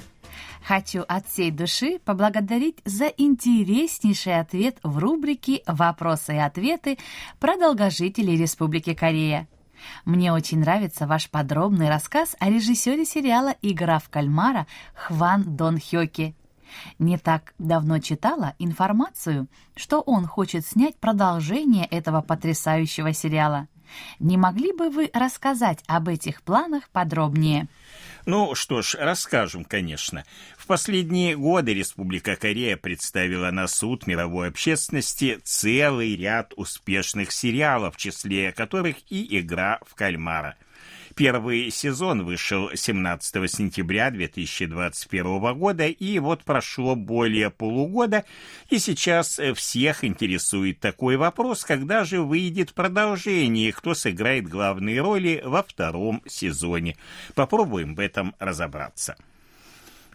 Хочу 0.63 1.05
от 1.09 1.27
всей 1.27 1.51
души 1.51 2.01
поблагодарить 2.05 2.81
за 2.85 3.07
интереснейший 3.07 4.39
ответ 4.39 4.77
в 4.83 4.99
рубрике 4.99 5.63
«Вопросы 5.67 6.35
и 6.35 6.39
ответы» 6.39 6.99
про 7.41 7.57
долгожителей 7.57 8.37
Республики 8.37 8.93
Корея. 8.93 9.49
Мне 10.05 10.35
очень 10.35 10.61
нравится 10.61 11.07
ваш 11.07 11.31
подробный 11.31 11.89
рассказ 11.89 12.37
о 12.39 12.51
режиссере 12.51 13.07
сериала 13.07 13.55
«Игра 13.63 13.99
в 13.99 14.11
кальмара» 14.11 14.67
Хван 14.95 15.57
Дон 15.57 15.81
Хёке. 15.81 16.35
Не 16.99 17.17
так 17.17 17.55
давно 17.59 18.01
читала 18.01 18.55
информацию, 18.59 19.49
что 19.77 20.01
он 20.01 20.27
хочет 20.27 20.67
снять 20.67 20.97
продолжение 20.99 21.87
этого 21.87 22.21
потрясающего 22.21 23.15
сериала. 23.15 23.69
Не 24.19 24.37
могли 24.37 24.73
бы 24.73 24.91
вы 24.91 25.11
рассказать 25.13 25.81
об 25.87 26.09
этих 26.09 26.43
планах 26.43 26.89
подробнее? 26.91 27.69
Ну 28.25 28.55
что 28.55 28.83
ж, 28.83 28.97
расскажем, 28.99 29.65
конечно. 29.65 30.25
В 30.57 30.67
последние 30.67 31.37
годы 31.37 31.75
Республика 31.75 32.37
Корея 32.37 32.77
представила 32.77 33.51
на 33.51 33.67
суд 33.67 34.07
мировой 34.07 34.49
общественности 34.49 35.41
целый 35.43 36.15
ряд 36.17 36.53
успешных 36.57 37.33
сериалов, 37.33 37.97
в 37.97 37.99
числе 37.99 38.53
которых 38.53 38.97
и 39.11 39.39
«Игра 39.39 39.81
в 39.85 39.95
кальмара». 39.95 40.57
Первый 41.15 41.71
сезон 41.71 42.25
вышел 42.25 42.71
17 42.75 43.51
сентября 43.51 44.11
2021 44.11 45.59
года, 45.59 45.87
и 45.87 46.19
вот 46.19 46.45
прошло 46.45 46.95
более 46.95 47.51
полугода, 47.51 48.25
и 48.71 48.79
сейчас 48.79 49.41
всех 49.55 50.05
интересует 50.05 50.81
такой 50.81 51.17
вопрос, 51.17 51.65
когда 51.65 52.05
же 52.05 52.23
выйдет 52.23 52.73
продолжение, 52.73 53.73
кто 53.73 53.95
сыграет 53.95 54.49
главные 54.49 55.01
роли 55.01 55.43
во 55.45 55.63
втором 55.63 56.23
сезоне. 56.27 56.97
Попробуем 57.35 57.95
в 57.95 58.01
этом 58.01 58.35
разобраться. 58.39 59.17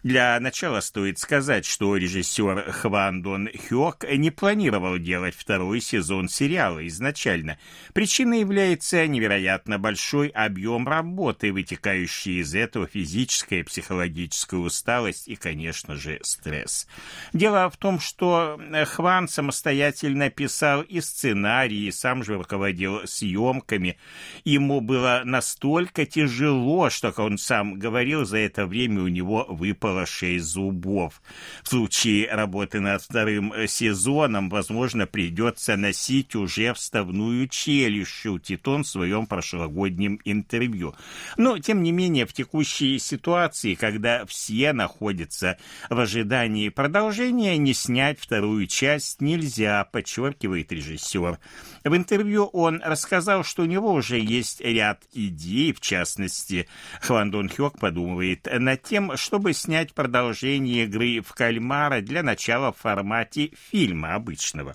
Для 0.08 0.40
начала 0.40 0.80
стоит 0.80 1.18
сказать, 1.18 1.66
что 1.66 1.94
режиссер 1.94 2.72
Хван 2.72 3.20
Дон 3.20 3.50
Хёк 3.68 4.06
не 4.10 4.30
планировал 4.30 4.96
делать 4.96 5.34
второй 5.36 5.82
сезон 5.82 6.30
сериала 6.30 6.86
изначально. 6.88 7.58
Причиной 7.92 8.40
является 8.40 9.06
невероятно 9.06 9.78
большой 9.78 10.28
объем 10.28 10.88
работы, 10.88 11.52
вытекающий 11.52 12.40
из 12.40 12.54
этого 12.54 12.86
физическая 12.86 13.60
и 13.60 13.62
психологическая 13.64 14.58
усталость 14.58 15.28
и, 15.28 15.36
конечно 15.36 15.94
же, 15.96 16.20
стресс. 16.22 16.88
Дело 17.34 17.68
в 17.68 17.76
том, 17.76 18.00
что 18.00 18.58
Хван 18.86 19.28
самостоятельно 19.28 20.30
писал 20.30 20.80
и 20.80 21.02
сценарий, 21.02 21.86
и 21.86 21.92
сам 21.92 22.24
же 22.24 22.38
руководил 22.38 23.06
съемками. 23.06 23.98
Ему 24.46 24.80
было 24.80 25.20
настолько 25.26 26.06
тяжело, 26.06 26.88
что, 26.88 27.12
как 27.12 27.26
он 27.26 27.36
сам 27.36 27.78
говорил, 27.78 28.24
за 28.24 28.38
это 28.38 28.64
время 28.64 29.02
у 29.02 29.08
него 29.08 29.44
выпал 29.50 29.97
выпало 29.98 30.06
шесть 30.06 30.46
зубов. 30.46 31.22
В 31.62 31.68
случае 31.68 32.28
работы 32.30 32.80
над 32.80 33.02
вторым 33.02 33.52
э, 33.52 33.66
сезоном, 33.66 34.48
возможно, 34.48 35.06
придется 35.06 35.76
носить 35.76 36.34
уже 36.34 36.72
вставную 36.74 37.48
челюсть, 37.48 38.10
шутит 38.10 38.66
он 38.68 38.84
в 38.84 38.88
своем 38.88 39.26
прошлогоднем 39.26 40.20
интервью. 40.24 40.94
Но, 41.36 41.58
тем 41.58 41.82
не 41.82 41.92
менее, 41.92 42.26
в 42.26 42.32
текущей 42.32 42.98
ситуации, 42.98 43.74
когда 43.74 44.24
все 44.26 44.72
находятся 44.72 45.58
в 45.90 45.98
ожидании 45.98 46.68
продолжения, 46.68 47.56
не 47.56 47.74
снять 47.74 48.18
вторую 48.20 48.66
часть 48.66 49.20
нельзя, 49.20 49.84
подчеркивает 49.84 50.72
режиссер. 50.72 51.38
В 51.84 51.96
интервью 51.96 52.44
он 52.52 52.82
рассказал, 52.84 53.44
что 53.44 53.62
у 53.62 53.66
него 53.66 53.92
уже 53.92 54.18
есть 54.18 54.60
ряд 54.60 55.02
идей, 55.12 55.72
в 55.72 55.80
частности, 55.80 56.68
Хван 57.00 57.30
Дон 57.30 57.48
Хёк 57.48 57.78
подумывает 57.78 58.46
над 58.50 58.82
тем, 58.82 59.16
чтобы 59.16 59.52
снять 59.52 59.77
снять 59.78 59.94
продолжение 59.94 60.86
игры 60.86 61.20
в 61.20 61.32
кальмара 61.34 62.00
для 62.00 62.24
начала 62.24 62.72
в 62.72 62.78
формате 62.78 63.52
фильма 63.70 64.14
обычного. 64.16 64.74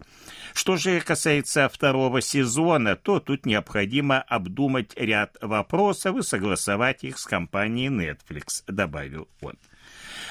Что 0.53 0.77
же 0.77 1.01
касается 1.01 1.67
второго 1.67 2.21
сезона, 2.21 2.95
то 2.95 3.19
тут 3.19 3.45
необходимо 3.45 4.21
обдумать 4.21 4.93
ряд 4.95 5.35
вопросов 5.41 6.15
и 6.15 6.21
согласовать 6.21 7.03
их 7.03 7.19
с 7.19 7.25
компанией 7.25 7.89
Netflix, 7.89 8.63
добавил 8.65 9.27
он. 9.41 9.55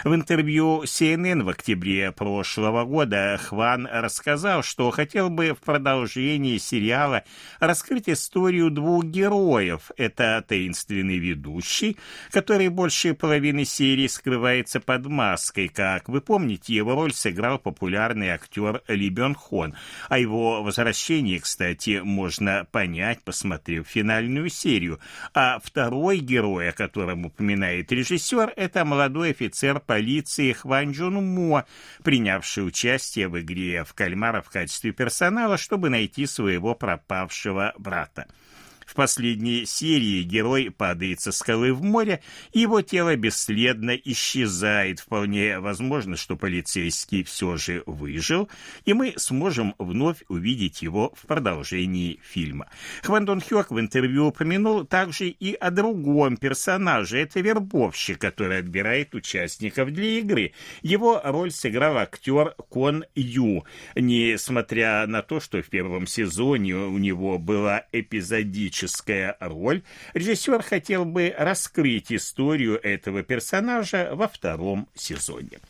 В 0.05 0.15
интервью 0.15 0.83
CNN 0.85 1.43
в 1.43 1.49
октябре 1.49 2.13
прошлого 2.13 2.85
года 2.85 3.39
Хван 3.43 3.87
рассказал, 3.91 4.63
что 4.63 4.91
хотел 4.91 5.31
бы 5.31 5.55
в 5.55 5.65
продолжении 5.65 6.59
сериала 6.59 7.23
раскрыть 7.61 8.09
историю 8.09 8.71
двух 8.71 9.05
героев. 9.05 9.91
Это 9.97 10.45
таинственный 10.47 11.19
ведущий, 11.19 11.97
который 12.31 12.69
больше 12.69 13.15
половины 13.15 13.65
серии 13.65 14.07
скрывается 14.07 14.81
под 14.81 15.07
маской. 15.07 15.69
Как 15.69 16.09
вы 16.09 16.21
помните, 16.21 16.75
его 16.75 16.95
роль 16.95 17.13
сыграл 17.13 17.59
популярный 17.59 18.31
актер 18.31 18.83
Ли 18.89 19.09
Бен 19.09 19.35
Хон. 19.35 19.75
О 20.09 20.19
его 20.19 20.63
возвращении, 20.63 21.39
кстати, 21.39 22.01
можно 22.03 22.67
понять, 22.71 23.23
посмотрев 23.23 23.87
финальную 23.87 24.49
серию. 24.49 24.99
А 25.35 25.61
второй 25.63 26.19
герой, 26.19 26.71
о 26.71 26.73
котором 26.73 27.27
упоминает 27.27 27.93
режиссер, 27.93 28.53
это 28.57 28.85
молодой 28.85 29.31
офицер 29.31 29.81
полиции 29.87 30.53
Хван 30.53 30.93
Джун 30.93 31.15
Мо, 31.15 31.65
принявший 32.03 32.67
участие 32.67 33.29
в 33.29 33.41
игре 33.41 33.85
в 33.85 33.95
кальмара 33.95 34.43
в 34.43 34.51
качестве 34.51 34.93
персонала, 34.93 35.57
чтобы 35.59 35.91
найти 35.91 36.27
своего 36.27 36.75
пропавшего 36.75 37.75
брата. 37.77 38.27
В 38.87 38.95
последней 38.95 39.65
серии 39.67 40.23
герой 40.23 40.71
падает 40.71 41.21
со 41.21 41.33
скалы 41.33 41.73
в 41.73 41.83
море, 41.83 42.23
и 42.53 42.61
его 42.61 42.83
тело 42.83 43.15
бесследно 43.17 43.91
исчезает. 43.91 45.01
Вполне 45.01 45.59
возможно, 45.61 46.17
что 46.17 46.37
полицейский 46.37 47.23
все 47.25 47.57
же 47.57 47.83
выжил, 47.87 48.49
и 48.85 48.93
мы 48.93 49.15
сможем 49.17 49.75
вновь 49.79 50.19
увидеть 50.29 50.83
его 50.83 51.13
в 51.17 51.27
продолжении 51.27 52.21
фильма. 52.23 52.69
Хван 53.03 53.25
Дон 53.25 53.41
Хёк 53.41 53.71
в 53.71 53.79
интервью 53.79 54.27
упомянул 54.27 54.85
также 54.85 55.29
и 55.29 55.55
о 55.55 55.71
другом 55.71 56.37
персонаже. 56.37 57.19
Это 57.19 57.41
вербовщик, 57.41 58.19
который 58.19 58.59
отбирает 58.59 59.15
участников 59.15 59.93
для 59.93 60.19
игры. 60.19 60.53
Его 60.83 61.21
роль 61.25 61.51
сыграл 61.51 61.99
актер 61.99 62.55
Кон 62.69 63.05
Ю. 63.15 63.65
Несмотря 63.95 65.07
на 65.07 65.23
то, 65.23 65.41
что 65.41 65.63
в 65.63 65.69
первом 65.69 66.07
сезоне 66.07 66.75
у 66.75 66.99
него 66.99 67.39
была 67.39 67.85
эпизодическая 67.93 68.72
драматическая 68.73 69.37
роль, 69.41 69.83
режиссер 70.15 70.63
хотел 70.63 71.05
бы 71.05 71.35
раскрыть 71.37 72.13
историю 72.13 72.81
этого 72.83 73.23
персонажа 73.23 74.11
во 74.15 74.29
втором 74.29 74.89
сезоне. 74.95 75.61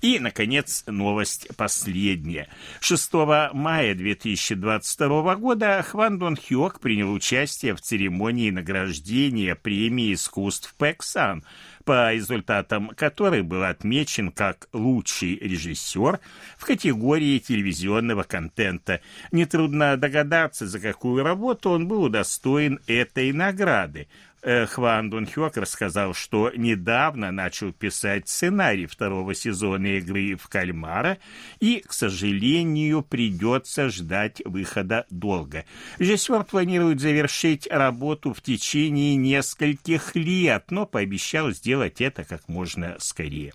И, 0.00 0.20
наконец, 0.20 0.84
новость 0.86 1.48
последняя. 1.56 2.48
6 2.80 3.12
мая 3.52 3.96
2022 3.96 5.34
года 5.34 5.82
Хван 5.82 6.20
Дон 6.20 6.36
Хёк 6.36 6.78
принял 6.78 7.12
участие 7.12 7.74
в 7.74 7.80
церемонии 7.80 8.50
награждения 8.50 9.56
премии 9.56 10.14
искусств 10.14 10.72
Пэксан, 10.78 11.44
по 11.88 12.12
результатам 12.12 12.90
которой 12.90 13.40
был 13.40 13.64
отмечен 13.64 14.30
как 14.30 14.68
лучший 14.74 15.36
режиссер 15.36 16.20
в 16.58 16.64
категории 16.66 17.38
телевизионного 17.38 18.24
контента. 18.24 19.00
Нетрудно 19.32 19.96
догадаться, 19.96 20.66
за 20.66 20.80
какую 20.80 21.24
работу 21.24 21.70
он 21.70 21.88
был 21.88 22.02
удостоен 22.02 22.78
этой 22.86 23.32
награды. 23.32 24.06
Э, 24.42 24.66
Хван 24.66 25.10
Дун 25.10 25.26
Хёк 25.26 25.56
рассказал, 25.56 26.14
что 26.14 26.52
недавно 26.54 27.32
начал 27.32 27.72
писать 27.72 28.28
сценарий 28.28 28.86
второго 28.86 29.34
сезона 29.34 29.98
игры 29.98 30.36
в 30.36 30.48
кальмара, 30.48 31.18
и, 31.58 31.82
к 31.86 31.92
сожалению, 31.92 33.02
придется 33.02 33.88
ждать 33.88 34.40
выхода 34.44 35.06
долго. 35.10 35.64
Режиссер 35.98 36.44
планирует 36.44 37.00
завершить 37.00 37.66
работу 37.66 38.32
в 38.32 38.40
течение 38.40 39.16
нескольких 39.16 40.14
лет, 40.14 40.70
но 40.70 40.86
пообещал 40.86 41.50
сделать 41.50 42.00
это 42.00 42.22
как 42.24 42.48
можно 42.48 42.96
скорее. 43.00 43.52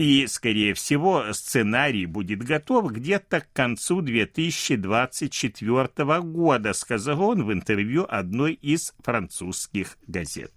И, 0.00 0.26
скорее 0.28 0.72
всего, 0.72 1.26
сценарий 1.34 2.06
будет 2.06 2.42
готов 2.42 2.90
где-то 2.90 3.42
к 3.42 3.52
концу 3.52 4.00
2024 4.00 6.20
года, 6.22 6.72
сказал 6.72 7.20
он 7.20 7.44
в 7.44 7.52
интервью 7.52 8.06
одной 8.08 8.54
из 8.54 8.94
французских 9.04 9.98
газет. 10.06 10.54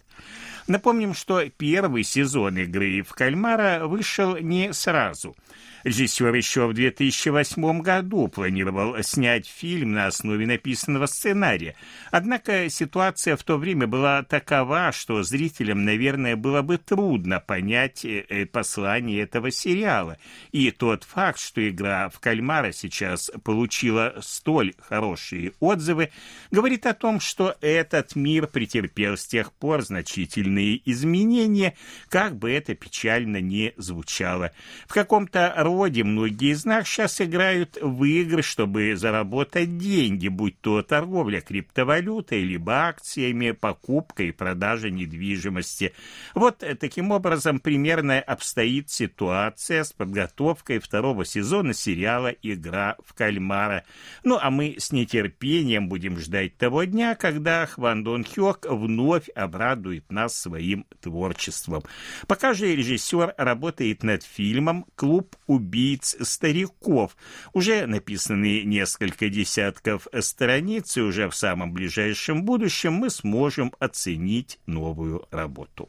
Напомним, 0.68 1.14
что 1.14 1.44
первый 1.50 2.06
сезон 2.06 2.58
игры 2.58 3.02
в 3.02 3.10
кальмара 3.10 3.86
вышел 3.86 4.38
не 4.38 4.72
сразу– 4.72 5.36
Режиссер 5.84 6.34
еще 6.34 6.68
в 6.68 6.74
2008 6.74 7.82
году 7.82 8.30
планировал 8.30 8.96
снять 9.04 9.48
фильм 9.48 9.92
на 9.92 10.08
основе 10.08 10.48
написанного 10.48 11.08
сценария. 11.08 11.76
Однако 12.10 12.70
ситуация 12.70 13.36
в 13.36 13.44
то 13.44 13.58
время 13.58 13.86
была 13.86 14.24
такова, 14.24 14.94
что 14.94 15.24
зрителям, 15.24 15.84
наверное, 15.84 16.38
было 16.38 16.62
бы 16.62 16.78
трудно 16.78 17.42
понять 17.42 18.06
э, 18.06 18.26
э, 18.30 18.46
послание 18.46 19.24
этого 19.24 19.52
сериала. 19.52 20.18
И 20.54 20.72
тот 20.72 21.04
факт, 21.04 21.40
что 21.40 21.68
игра 21.68 22.08
в 22.08 22.20
кальмара 22.22 22.72
сейчас 22.72 23.30
получила 23.44 24.16
столь 24.22 24.76
хорошие 24.80 25.52
отзывы, 25.60 26.12
говорит 26.50 26.86
о 26.86 26.94
том, 26.94 27.20
что 27.20 27.58
этот 27.60 28.16
мир 28.16 28.48
претерпел 28.48 29.18
с 29.18 29.26
тех 29.26 29.52
пор 29.52 29.82
значительные 29.82 30.82
изменения, 30.90 31.76
как 32.08 32.38
бы 32.38 32.52
это 32.52 32.74
печально 32.74 33.42
не 33.42 33.74
звучало. 33.76 34.52
В 34.88 34.94
каком-то 34.94 35.54
роде 35.58 35.73
многие 35.74 36.52
из 36.52 36.66
нас 36.66 36.88
сейчас 36.88 37.20
играют 37.22 37.78
в 37.82 38.04
игры, 38.04 38.42
чтобы 38.42 38.96
заработать 38.96 39.78
деньги, 39.78 40.28
будь 40.28 40.60
то 40.62 40.82
торговля 40.82 41.42
криптовалютой, 41.42 42.44
либо 42.44 42.88
акциями, 42.88 43.52
покупка 43.52 44.24
и 44.24 44.32
продажа 44.32 44.90
недвижимости. 44.90 45.94
Вот 46.36 46.64
э, 46.64 46.76
таким 46.76 47.12
образом 47.12 47.60
примерно 47.60 48.20
обстоит 48.20 48.90
ситуация 48.90 49.84
с 49.84 49.94
подготовкой 49.94 50.80
второго 50.80 51.26
сезона 51.26 51.74
сериала 51.74 52.28
«Игра 52.42 52.96
в 53.06 53.14
кальмара». 53.14 53.84
Ну, 54.24 54.38
а 54.42 54.50
мы 54.50 54.76
с 54.78 54.92
нетерпением 54.92 55.90
будем 55.90 56.20
ждать 56.20 56.58
того 56.58 56.84
дня, 56.84 57.16
когда 57.16 57.66
Хван 57.66 58.04
Дон 58.04 58.24
Хёк 58.24 58.66
вновь 58.70 59.30
обрадует 59.30 60.12
нас 60.12 60.36
своим 60.36 60.86
творчеством. 61.02 61.84
Пока 62.28 62.54
же 62.54 62.76
режиссер 62.76 63.36
работает 63.38 64.04
над 64.04 64.24
фильмом 64.24 64.86
«Клуб 64.96 65.36
убийц» 65.48 65.63
убийц 65.64 66.16
стариков. 66.22 67.16
Уже 67.54 67.86
написаны 67.88 68.64
несколько 68.64 69.30
десятков 69.30 70.08
страниц, 70.20 70.98
и 70.98 71.02
уже 71.02 71.30
в 71.30 71.36
самом 71.36 71.74
ближайшем 71.74 72.44
будущем 72.44 72.94
мы 72.94 73.10
сможем 73.10 73.74
оценить 73.80 74.60
новую 74.66 75.26
работу. 75.32 75.88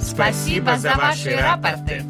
Спасибо 0.00 0.78
за 0.78 0.94
ваши 0.94 1.36
рапорты. 1.36 2.04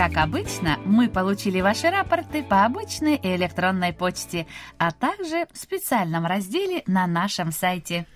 Как 0.00 0.16
обычно, 0.16 0.80
мы 0.86 1.10
получили 1.10 1.60
ваши 1.60 1.90
рапорты 1.90 2.42
по 2.42 2.64
обычной 2.64 3.20
электронной 3.22 3.92
почте, 3.92 4.46
а 4.78 4.92
также 4.92 5.46
в 5.52 5.58
специальном 5.58 6.24
разделе 6.24 6.82
на 6.86 7.06
нашем 7.06 7.52
сайте. 7.52 8.06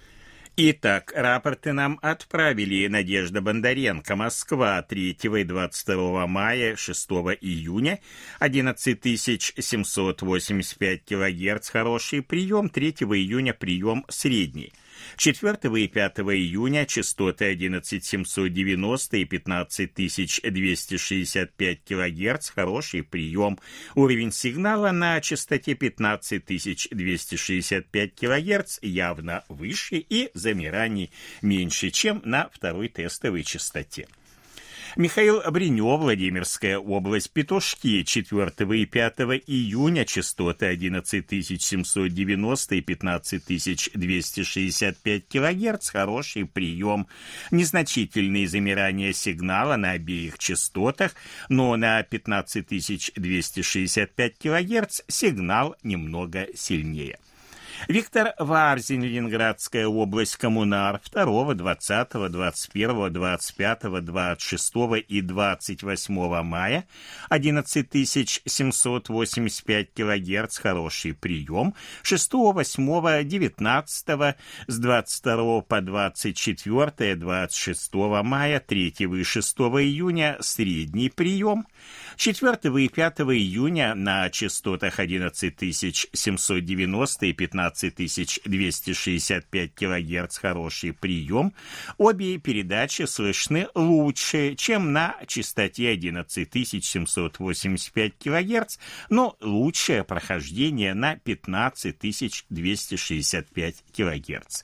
Итак, 0.56 1.12
рапорты 1.14 1.74
нам 1.74 1.98
отправили 2.00 2.86
Надежда 2.86 3.42
Бондаренко, 3.42 4.16
Москва, 4.16 4.80
3 4.80 5.10
и 5.10 5.44
22 5.44 6.26
мая, 6.26 6.74
6 6.74 7.10
июня, 7.42 8.00
11785 8.38 11.04
килогерц, 11.04 11.68
хороший 11.68 12.22
прием, 12.22 12.70
3 12.70 12.92
июня 12.92 13.52
прием 13.52 14.06
средний. 14.08 14.72
4 15.16 15.84
и 15.84 15.88
5 15.88 16.18
июня 16.20 16.86
частоты 16.86 17.52
11790 17.52 19.16
и 19.16 19.24
15265 19.24 21.78
кГц, 21.84 22.50
хороший 22.50 23.02
прием. 23.02 23.58
Уровень 23.94 24.32
сигнала 24.32 24.90
на 24.90 25.20
частоте 25.20 25.74
15265 25.74 28.14
кГц 28.14 28.78
явно 28.82 29.44
выше 29.48 29.96
и 29.96 30.30
замираний 30.34 31.10
меньше, 31.42 31.90
чем 31.90 32.22
на 32.24 32.48
второй 32.52 32.88
тестовой 32.88 33.44
частоте. 33.44 34.08
Михаил 34.96 35.42
Бринев, 35.50 35.98
Владимирская 35.98 36.78
область, 36.78 37.32
Петушки, 37.32 38.04
4 38.04 38.52
и 38.80 38.86
5 38.86 39.14
июня, 39.44 40.04
частоты 40.04 40.66
11790 40.66 42.74
и 42.76 42.80
15265 42.80 45.28
кГц, 45.28 45.90
хороший 45.90 46.44
прием. 46.44 47.08
Незначительные 47.50 48.46
замирания 48.46 49.12
сигнала 49.12 49.74
на 49.74 49.90
обеих 49.92 50.38
частотах, 50.38 51.16
но 51.48 51.74
на 51.74 52.00
15265 52.04 54.38
кГц 54.38 55.00
сигнал 55.08 55.74
немного 55.82 56.46
сильнее. 56.54 57.18
Виктор 57.88 58.34
Варзин, 58.38 59.02
Ленинградская 59.02 59.86
область, 59.86 60.36
коммунар. 60.36 61.00
2, 61.12 61.54
20, 61.54 62.30
21, 62.30 63.12
25, 63.12 64.04
26 64.04 64.72
и 65.06 65.20
28 65.20 66.42
мая, 66.42 66.86
11785 67.28 69.92
килогерц, 69.92 70.56
хороший 70.58 71.12
прием, 71.12 71.74
6, 72.02 72.32
8, 72.32 73.24
19, 73.24 74.36
с 74.66 74.78
22 74.78 75.60
по 75.60 75.80
24, 75.82 77.16
26 77.16 77.94
мая, 78.22 78.60
3 78.60 78.94
и 78.98 79.24
6 79.24 79.58
июня, 79.58 80.38
средний 80.40 81.10
прием, 81.10 81.66
4 82.16 82.84
и 82.84 82.88
5 82.88 83.20
июня 83.20 83.94
на 83.94 84.28
частотах 84.30 84.98
11790 85.00 87.26
и 87.26 87.32
15265 87.32 89.74
кГц 89.74 90.38
хороший 90.38 90.92
прием. 90.92 91.52
Обе 91.98 92.38
передачи 92.38 93.06
слышны 93.06 93.66
лучше, 93.74 94.54
чем 94.56 94.92
на 94.92 95.16
частоте 95.26 95.92
11785 95.92 98.12
кГц, 98.18 98.78
но 99.10 99.36
лучшее 99.40 100.04
прохождение 100.04 100.94
на 100.94 101.16
15265 101.16 103.84
кГц. 103.96 104.62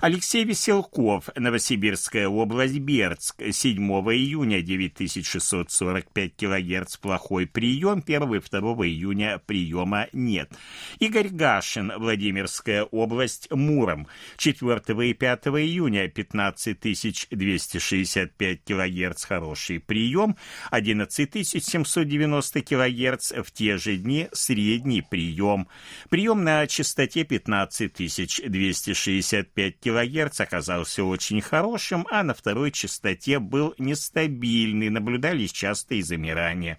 Алексей 0.00 0.44
Веселков, 0.44 1.28
Новосибирская 1.34 2.28
область, 2.28 2.78
Бердск, 2.78 3.42
7 3.50 3.80
июня 3.80 4.62
9645 4.62 6.36
кГц, 6.36 6.96
плохой 6.98 7.46
прием, 7.46 8.04
1-2 8.06 8.86
июня 8.86 9.40
приема 9.44 10.06
нет. 10.12 10.52
Игорь 10.98 11.28
Гашин, 11.28 11.92
Владимирская 11.96 12.84
область, 12.84 13.50
Муром, 13.50 14.06
4 14.36 15.10
и 15.10 15.14
5 15.14 15.46
июня 15.46 16.08
15265 16.08 18.64
кГц, 18.64 19.24
хороший 19.24 19.80
прием, 19.80 20.36
11790 20.70 22.62
кГц, 22.62 23.32
в 23.44 23.50
те 23.52 23.78
же 23.78 23.96
дни 23.96 24.28
средний 24.32 25.02
прием. 25.02 25.68
Прием 26.08 26.44
на 26.44 26.66
частоте 26.66 27.24
15265 27.24 29.77
кГц 29.80 30.40
оказался 30.40 31.04
очень 31.04 31.40
хорошим, 31.40 32.06
а 32.10 32.22
на 32.22 32.34
второй 32.34 32.70
частоте 32.72 33.38
был 33.38 33.74
нестабильный, 33.78 34.90
наблюдались 34.90 35.52
частые 35.52 36.02
замирания. 36.02 36.78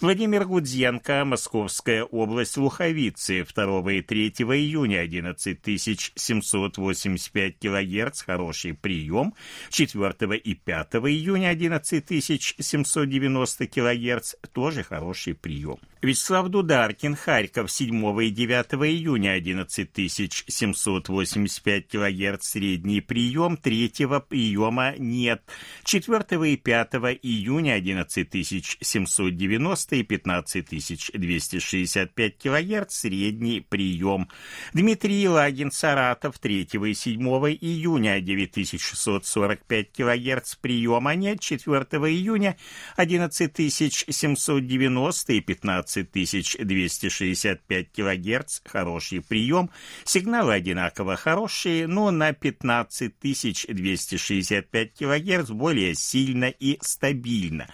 Владимир 0.00 0.44
Гудзенко, 0.44 1.24
Московская 1.24 2.04
область, 2.04 2.56
Луховицы, 2.56 3.44
2 3.44 3.92
и 3.92 4.02
3 4.02 4.28
июня 4.28 5.02
11785 5.02 7.58
кГц, 7.58 8.22
хороший 8.22 8.74
прием, 8.74 9.34
4 9.70 10.36
и 10.36 10.54
5 10.54 10.94
июня 10.94 11.50
11790 11.50 13.66
кГц, 13.66 14.34
тоже 14.52 14.82
хороший 14.82 15.34
прием. 15.34 15.78
Вячеслав 16.02 16.48
Дударкин, 16.48 17.16
Харьков, 17.16 17.72
7 17.72 18.22
и 18.22 18.30
9 18.30 18.74
июня 18.90 19.36
11785 19.36 21.88
кГц, 21.88 22.33
средний 22.42 23.00
прием, 23.00 23.56
третьего 23.56 24.18
приема 24.20 24.94
нет. 24.98 25.42
4 25.84 26.52
и 26.52 26.56
5 26.56 26.94
июня 27.22 27.76
11790 27.76 29.96
и 29.96 30.02
15265 30.02 32.38
кГц, 32.38 32.94
средний 32.94 33.60
прием. 33.60 34.28
Дмитрий 34.72 35.28
Лагин, 35.28 35.70
Саратов, 35.70 36.38
3 36.38 36.68
и 36.72 36.94
7 36.94 37.20
июня 37.60 38.18
9645 38.20 39.92
кГц, 39.92 40.54
приема 40.56 41.14
нет. 41.14 41.40
4 41.40 41.84
июня 42.10 42.56
11790 42.96 45.32
и 45.32 45.40
15265 45.40 47.92
кГц, 47.92 48.60
хороший 48.64 49.20
прием. 49.20 49.70
Сигналы 50.04 50.54
одинаково 50.54 51.16
хорошие, 51.16 51.86
но 51.86 52.10
на 52.10 52.23
15265 52.32 54.94
кГц 54.94 55.50
более 55.50 55.94
сильно 55.94 56.46
и 56.46 56.78
стабильно. 56.80 57.68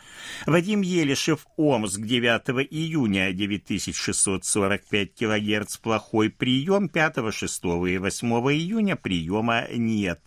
Вадим 0.46 0.80
Елишев, 0.82 1.46
Омск, 1.56 2.00
9 2.00 2.66
июня 2.70 3.32
9645 3.32 5.14
кГц, 5.14 5.76
плохой 5.78 6.28
прием, 6.30 6.88
5, 6.88 7.32
6 7.32 7.64
и 7.64 7.98
8 7.98 8.28
июня 8.52 8.96
приема 8.96 9.66
нет. 9.72 10.20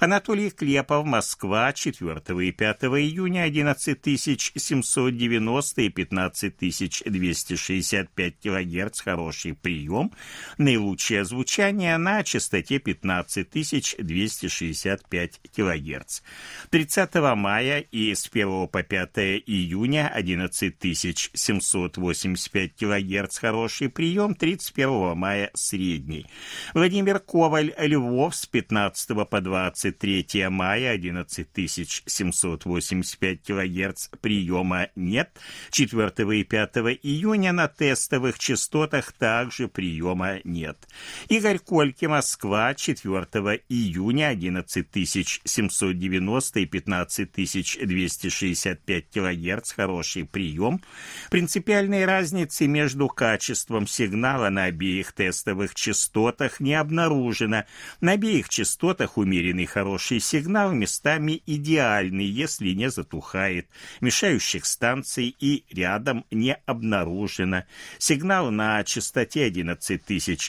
Анатолий 0.00 0.50
Клепов, 0.50 1.06
Москва, 1.06 1.72
4 1.72 2.20
и 2.46 2.52
5 2.52 2.84
июня 2.84 3.44
11790 3.44 5.82
и 5.82 5.88
15265 5.88 8.34
кГц, 8.40 9.00
хороший 9.00 9.54
прием, 9.54 10.12
наилучшее 10.58 11.24
звучание 11.24 11.96
на 11.98 12.22
частоте 12.22 12.78
15265 13.64 15.40
кГц. 15.54 16.20
30 16.70 17.14
мая 17.36 17.80
и 17.80 18.14
с 18.14 18.30
1 18.32 18.68
по 18.68 18.82
5 18.82 19.10
июня 19.46 20.10
11785 20.14 22.76
кГц, 22.76 23.38
хороший 23.38 23.88
прием, 23.88 24.34
31 24.34 25.16
мая 25.16 25.50
средний. 25.54 26.26
Владимир 26.74 27.20
Коваль, 27.20 27.72
Львов, 27.78 28.36
с 28.36 28.44
15 28.46 29.28
по 29.28 29.40
23 29.40 30.48
мая 30.48 30.98
11785 30.98 33.42
кГц, 33.42 34.08
приема 34.20 34.88
нет. 34.96 35.30
4 35.70 36.40
и 36.40 36.44
5 36.44 36.76
июня 37.02 37.52
на 37.52 37.68
тестовых 37.68 38.38
частотах 38.38 39.12
также 39.12 39.68
приема 39.68 40.40
нет. 40.44 40.88
Игорь 41.28 41.58
Кольки, 41.58 42.06
Москва, 42.06 42.74
4 42.74 43.43
июня 43.52 44.28
11 44.28 44.86
790 45.44 46.60
и 46.60 46.66
15 46.66 47.32
265 47.86 49.10
кГц– 49.10 49.72
хороший 49.76 50.24
прием. 50.24 50.80
Принципиальной 51.30 52.04
разницы 52.04 52.66
между 52.66 53.08
качеством 53.08 53.86
сигнала 53.86 54.48
на 54.48 54.64
обеих 54.64 55.12
тестовых 55.12 55.74
частотах 55.74 56.60
не 56.60 56.74
обнаружено. 56.74 57.64
На 58.00 58.12
обеих 58.12 58.48
частотах 58.48 59.18
умеренный 59.18 59.66
хороший 59.66 60.20
сигнал 60.20 60.72
местами 60.72 61.42
идеальный, 61.46 62.26
если 62.26 62.70
не 62.70 62.90
затухает. 62.90 63.68
Мешающих 64.00 64.64
станций 64.64 65.34
и 65.38 65.64
рядом 65.70 66.24
не 66.30 66.54
обнаружено. 66.66 67.64
Сигнал 67.98 68.50
на 68.50 68.82
частоте 68.84 69.44
11 69.44 70.02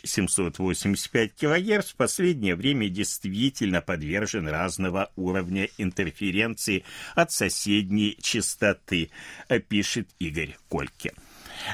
785 0.04 1.36
кГц 1.36 1.92
в 1.92 1.96
последнее 1.96 2.56
время 2.56 2.85
действительно 2.90 3.82
подвержен 3.82 4.48
разного 4.48 5.12
уровня 5.16 5.70
интерференции 5.78 6.84
от 7.16 7.32
соседней 7.32 8.18
частоты, 8.22 9.10
пишет 9.68 10.10
Игорь 10.20 10.58
Кольке. 10.70 11.14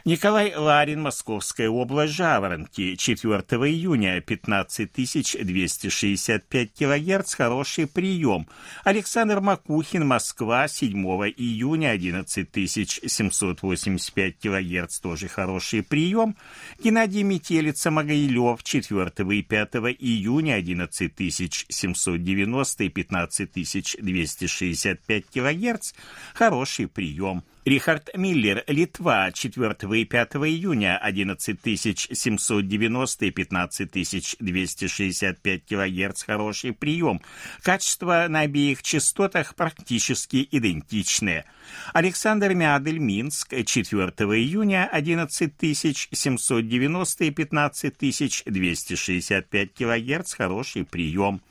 Николай 0.06 0.56
Ларин, 0.56 1.02
Московская 1.02 1.68
область, 1.70 2.14
Жаворонки, 2.14 2.96
4 2.96 3.42
июня, 3.70 4.22
15265 4.22 6.74
килогерц, 6.74 7.34
хороший 7.36 7.88
прием. 7.88 8.48
Александр 8.84 9.42
Макухин, 9.42 10.08
Москва, 10.08 10.68
7 10.68 10.92
июня, 11.38 11.92
11785 11.92 14.38
килогерц, 14.38 15.00
тоже 15.00 15.28
хороший 15.28 15.84
прием. 15.84 16.36
Геннадий 16.84 17.22
Метелица, 17.24 17.92
Могилев, 17.92 18.64
4 18.64 19.12
и 19.38 19.44
5 19.44 19.76
июня, 20.00 20.58
11790 20.58 22.84
и 22.84 22.90
15265 22.90 25.30
килогерц, 25.30 25.94
хороший 26.34 26.88
прием. 26.88 27.44
Рихард 27.64 28.10
Миллер, 28.16 28.64
Литва, 28.66 29.32
4 29.32 29.76
и 30.02 30.06
5 30.06 30.36
июня, 30.38 30.98
11790 30.98 33.26
и 33.26 33.32
15265 33.32 35.66
кГц, 35.66 36.24
хороший 36.24 36.74
прием. 36.74 37.22
Качество 37.62 38.26
на 38.28 38.40
обеих 38.40 38.82
частотах 38.82 39.54
практически 39.54 40.48
идентичное. 40.50 41.46
Александр 41.94 42.56
Мядель, 42.56 42.98
Минск, 42.98 43.50
4 43.50 44.10
июня, 44.10 44.90
11790 44.92 47.26
и 47.26 47.30
15265 47.30 49.74
кГц, 49.76 50.34
хороший 50.34 50.84
прием. 50.84 51.44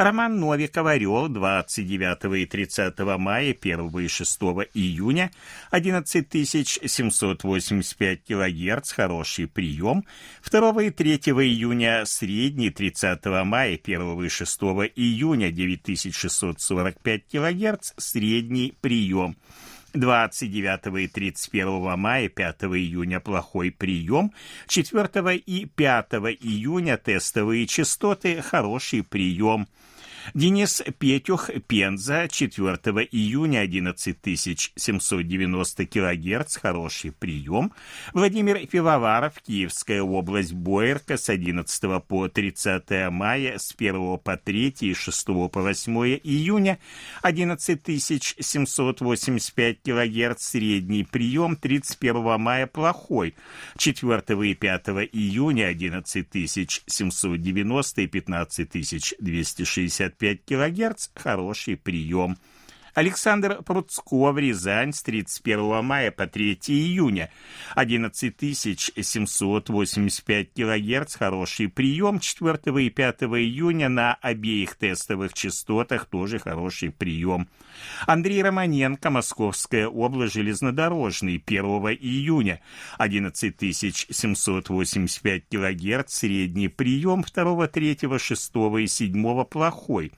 Роман 0.00 0.40
Новиков 0.40 0.86
«Орел» 0.86 1.28
29 1.28 2.40
и 2.40 2.46
30 2.46 2.98
мая, 3.18 3.52
1 3.52 3.98
и 3.98 4.08
6 4.08 4.40
июня, 4.72 5.30
11785 5.72 8.24
килогерц, 8.24 8.92
хороший 8.92 9.46
прием. 9.46 10.06
2 10.50 10.84
и 10.84 10.90
3 10.90 11.16
июня, 11.16 12.06
средний, 12.06 12.70
30 12.70 13.26
мая, 13.44 13.76
1 13.76 14.24
и 14.24 14.28
6 14.30 14.60
июня, 14.96 15.50
9645 15.50 17.26
килогерц, 17.26 17.92
средний 17.98 18.72
прием. 18.80 19.36
29 19.92 20.98
и 20.98 21.08
31 21.08 21.98
мая, 21.98 22.30
5 22.30 22.62
июня 22.62 23.20
плохой 23.20 23.70
прием, 23.70 24.32
4 24.66 25.36
и 25.36 25.66
5 25.66 26.12
июня 26.40 26.96
тестовые 26.96 27.66
частоты 27.66 28.40
хороший 28.40 29.02
прием. 29.02 29.68
Денис 30.34 30.82
Петюх, 30.98 31.48
Пенза, 31.66 32.28
4 32.30 32.76
июня, 33.10 33.62
11790 33.62 35.86
кГц, 35.86 36.56
хороший 36.56 37.10
прием. 37.10 37.72
Владимир 38.12 38.64
Пивоваров, 38.66 39.40
Киевская 39.44 40.02
область, 40.02 40.52
Боярка, 40.52 41.16
с 41.16 41.28
11 41.28 42.04
по 42.06 42.28
30 42.28 43.10
мая, 43.10 43.58
с 43.58 43.74
1 43.76 44.18
по 44.18 44.36
3 44.36 44.76
и 44.80 44.94
6 44.94 45.26
по 45.26 45.50
8 45.52 45.92
июня, 46.22 46.78
11785 47.22 49.78
кГц, 49.82 50.42
средний 50.42 51.02
прием, 51.02 51.56
31 51.56 52.40
мая 52.40 52.68
плохой, 52.68 53.34
4 53.78 54.22
и 54.48 54.54
5 54.54 54.86
июня, 55.12 55.70
11790 55.70 58.02
и 58.02 58.06
15260 58.06 60.19
5 60.20 60.44
кГц– 60.44 61.08
хороший 61.14 61.76
прием. 61.76 62.36
Александр 62.94 63.62
Пруцков, 63.62 64.36
Рязань, 64.36 64.92
с 64.92 65.02
31 65.02 65.84
мая 65.84 66.10
по 66.10 66.26
3 66.26 66.58
июня. 66.68 67.30
11785 67.74 70.48
кГц, 70.54 71.16
хороший 71.16 71.68
прием. 71.68 72.18
4 72.18 72.84
и 72.84 72.90
5 72.90 73.22
июня 73.22 73.88
на 73.88 74.14
обеих 74.14 74.74
тестовых 74.74 75.32
частотах 75.32 76.06
тоже 76.06 76.38
хороший 76.38 76.90
прием. 76.90 77.48
Андрей 78.06 78.42
Романенко, 78.42 79.10
Московская 79.10 79.86
область, 79.86 80.34
железнодорожный, 80.34 81.42
1 81.44 81.64
июня. 82.00 82.60
11785 82.98 85.44
кГц, 85.48 86.12
средний 86.12 86.68
прием. 86.68 87.22
2, 87.22 87.68
3, 87.68 87.98
6 88.18 88.52
и 88.80 88.86
7 88.86 89.44
плохой. 89.44 90.12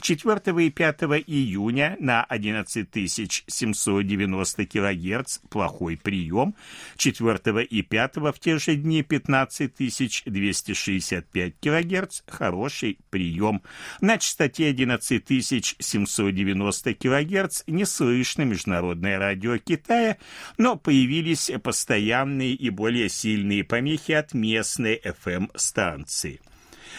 4 0.00 0.66
и 0.66 0.70
5 0.70 1.02
июня 1.26 1.96
на 2.00 2.24
11790 2.24 4.66
кГц 4.66 5.38
плохой 5.50 5.96
прием, 5.96 6.54
4 6.96 7.64
и 7.64 7.82
5 7.82 8.16
в 8.16 8.34
те 8.40 8.58
же 8.58 8.74
дни 8.76 9.02
15265 9.02 11.54
кГц 11.60 12.22
хороший 12.26 12.98
прием. 13.10 13.62
На 14.00 14.16
частоте 14.18 14.70
11790 14.70 16.94
кГц 16.94 17.62
не 17.66 17.84
слышно 17.84 18.42
Международное 18.42 19.18
радио 19.18 19.58
Китая, 19.58 20.18
но 20.56 20.76
появились 20.76 21.50
постоянные 21.62 22.54
и 22.54 22.70
более 22.70 23.08
сильные 23.08 23.64
помехи 23.64 24.12
от 24.12 24.34
местной 24.34 25.00
FM-станции. 25.04 26.40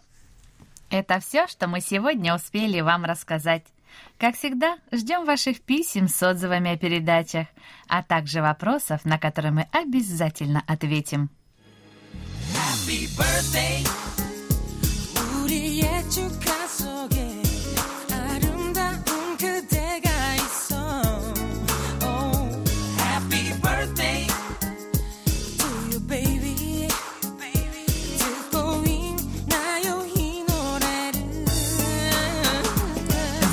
Это 0.90 1.20
все, 1.20 1.46
что 1.46 1.68
мы 1.68 1.80
сегодня 1.80 2.34
успели 2.34 2.80
вам 2.80 3.04
рассказать. 3.04 3.62
Как 4.18 4.36
всегда, 4.36 4.78
ждем 4.92 5.24
ваших 5.24 5.60
писем 5.60 6.08
с 6.08 6.20
отзывами 6.22 6.72
о 6.72 6.78
передачах, 6.78 7.46
а 7.88 8.02
также 8.02 8.40
вопросов, 8.40 9.04
на 9.04 9.18
которые 9.18 9.52
мы 9.52 9.68
обязательно 9.72 10.62
ответим. 10.66 11.28
Happy 12.54 13.06
birthday, 13.16 13.86
baby 16.88 17.37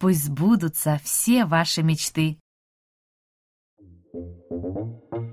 Пусть 0.00 0.24
сбудутся 0.24 0.98
все 1.04 1.44
ваши 1.44 1.82
мечты. 1.82 2.38
Thank 4.12 5.12
you. 5.12 5.29